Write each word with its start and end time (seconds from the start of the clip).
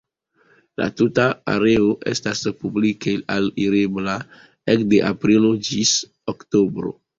La 0.81 0.85
tuta 1.01 1.25
areo 1.55 1.91
estas 2.13 2.41
publike 2.63 3.15
alirebla 3.35 4.17
ekde 4.77 5.05
aprilo 5.13 5.55
ĝis 5.71 5.95
oktobro. 6.37 6.99